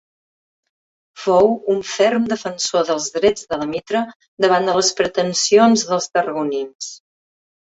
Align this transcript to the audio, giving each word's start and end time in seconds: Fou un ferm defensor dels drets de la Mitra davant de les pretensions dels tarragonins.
Fou 1.25 1.49
un 1.73 1.83
ferm 1.89 2.25
defensor 2.31 2.87
dels 2.87 3.11
drets 3.17 3.45
de 3.53 3.61
la 3.65 3.67
Mitra 3.75 4.01
davant 4.47 4.67
de 4.71 4.79
les 4.79 4.91
pretensions 5.03 5.85
dels 5.93 6.11
tarragonins. 6.17 6.91